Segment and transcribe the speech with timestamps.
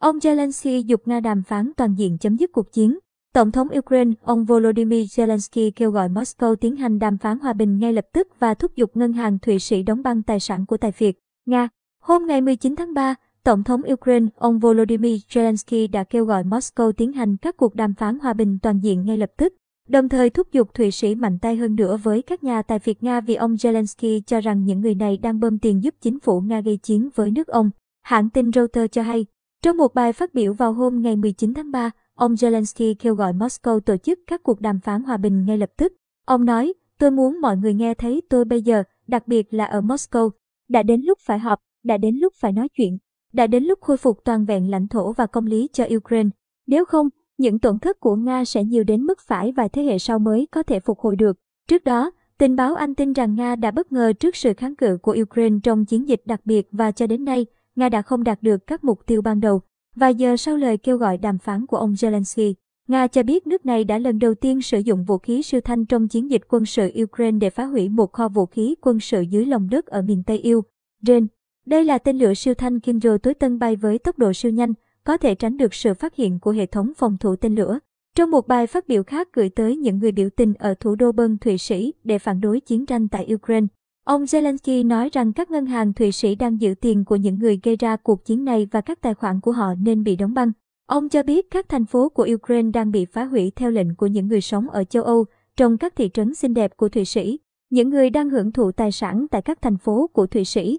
[0.00, 2.98] Ông Zelensky dục Nga đàm phán toàn diện chấm dứt cuộc chiến.
[3.34, 7.78] Tổng thống Ukraine, ông Volodymyr Zelensky kêu gọi Moscow tiến hành đàm phán hòa bình
[7.78, 10.76] ngay lập tức và thúc giục ngân hàng Thụy Sĩ đóng băng tài sản của
[10.76, 11.14] tài phiệt.
[11.46, 11.68] Nga
[12.02, 16.92] Hôm ngày 19 tháng 3, Tổng thống Ukraine, ông Volodymyr Zelensky đã kêu gọi Moscow
[16.92, 19.54] tiến hành các cuộc đàm phán hòa bình toàn diện ngay lập tức,
[19.88, 23.02] đồng thời thúc giục Thụy Sĩ mạnh tay hơn nữa với các nhà tài phiệt
[23.02, 26.40] Nga vì ông Zelensky cho rằng những người này đang bơm tiền giúp chính phủ
[26.40, 27.70] Nga gây chiến với nước ông.
[28.02, 29.26] Hãng tin Reuters cho hay,
[29.62, 33.32] trong một bài phát biểu vào hôm ngày 19 tháng 3, ông Zelensky kêu gọi
[33.32, 35.92] Moscow tổ chức các cuộc đàm phán hòa bình ngay lập tức.
[36.26, 39.80] Ông nói, tôi muốn mọi người nghe thấy tôi bây giờ, đặc biệt là ở
[39.80, 40.30] Moscow.
[40.68, 42.98] Đã đến lúc phải họp, đã đến lúc phải nói chuyện,
[43.32, 46.30] đã đến lúc khôi phục toàn vẹn lãnh thổ và công lý cho Ukraine.
[46.66, 47.08] Nếu không,
[47.38, 50.48] những tổn thất của Nga sẽ nhiều đến mức phải vài thế hệ sau mới
[50.50, 51.36] có thể phục hồi được.
[51.68, 54.98] Trước đó, tình báo Anh tin rằng Nga đã bất ngờ trước sự kháng cự
[55.02, 57.46] của Ukraine trong chiến dịch đặc biệt và cho đến nay,
[57.80, 59.60] Nga đã không đạt được các mục tiêu ban đầu.
[59.96, 62.54] Vài giờ sau lời kêu gọi đàm phán của ông Zelensky,
[62.88, 65.86] Nga cho biết nước này đã lần đầu tiên sử dụng vũ khí siêu thanh
[65.86, 69.20] trong chiến dịch quân sự Ukraine để phá hủy một kho vũ khí quân sự
[69.20, 70.64] dưới lòng đất ở miền Tây Yêu.
[71.06, 71.26] Trên,
[71.66, 74.72] đây là tên lửa siêu thanh Kindle tối tân bay với tốc độ siêu nhanh,
[75.04, 77.78] có thể tránh được sự phát hiện của hệ thống phòng thủ tên lửa.
[78.16, 81.12] Trong một bài phát biểu khác gửi tới những người biểu tình ở thủ đô
[81.12, 83.66] Bern, Thụy Sĩ để phản đối chiến tranh tại Ukraine,
[84.10, 87.60] ông Zelensky nói rằng các ngân hàng Thụy Sĩ đang giữ tiền của những người
[87.62, 90.52] gây ra cuộc chiến này và các tài khoản của họ nên bị đóng băng.
[90.86, 94.06] Ông cho biết các thành phố của Ukraine đang bị phá hủy theo lệnh của
[94.06, 95.24] những người sống ở châu Âu
[95.56, 97.38] trong các thị trấn xinh đẹp của Thụy Sĩ.
[97.70, 100.78] Những người đang hưởng thụ tài sản tại các thành phố của Thụy Sĩ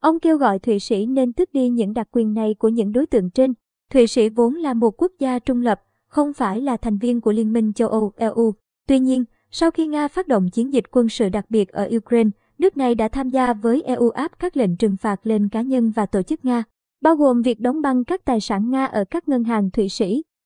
[0.00, 3.06] Ông kêu gọi Thụy Sĩ nên tước đi những đặc quyền này của những đối
[3.06, 3.54] tượng trên.
[3.90, 7.32] Thụy Sĩ vốn là một quốc gia trung lập, không phải là thành viên của
[7.32, 8.54] Liên minh châu Âu EU.
[8.86, 12.30] Tuy nhiên, sau khi Nga phát động chiến dịch quân sự đặc biệt ở Ukraine,
[12.58, 15.90] nước này đã tham gia với EU áp các lệnh trừng phạt lên cá nhân
[15.90, 16.64] và tổ chức Nga,
[17.00, 20.22] bao gồm việc đóng băng các tài sản Nga ở các ngân hàng Thụy Sĩ.